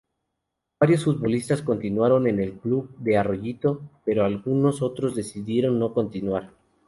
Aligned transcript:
Varios 0.79 1.03
futbolistas 1.05 1.61
continuaron 1.61 2.25
en 2.25 2.39
el 2.39 2.53
club 2.53 2.89
de 2.97 3.19
Arroyito, 3.19 3.83
pero 4.03 4.25
algunos 4.25 4.81
otros 4.81 5.13
decidieron 5.13 5.77
no 5.77 5.93
continuar. 5.93 6.53